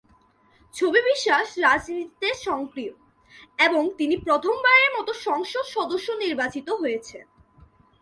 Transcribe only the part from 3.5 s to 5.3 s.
এবং তিনি প্রথম বারের মতো